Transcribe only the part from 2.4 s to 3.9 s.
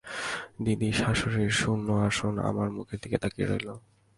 আমার মুখের দিকে তাকিয়ে রইল।